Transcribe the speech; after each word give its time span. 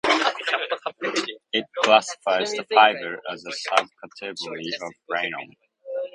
It 1.53 1.65
classifies 1.83 2.53
the 2.53 2.65
fibre 2.73 3.21
as 3.31 3.45
a 3.45 3.51
sub-category 3.51 4.71
of 4.81 4.93
rayon. 5.07 5.51